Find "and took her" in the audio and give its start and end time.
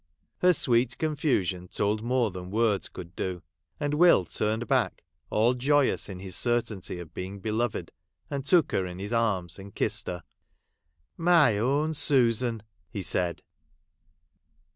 8.27-8.87